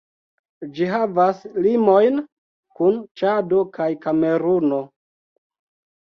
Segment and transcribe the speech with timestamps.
[0.77, 2.15] Ĝi havas limojn
[2.79, 4.81] kun Ĉado kaj Kameruno.